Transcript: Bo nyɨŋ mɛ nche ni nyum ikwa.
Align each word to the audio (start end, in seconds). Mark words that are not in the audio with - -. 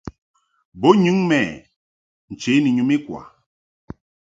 Bo 0.79 0.89
nyɨŋ 1.03 1.17
mɛ 1.29 1.39
nche 2.31 2.51
ni 2.61 2.69
nyum 2.75 2.91
ikwa. 2.97 3.21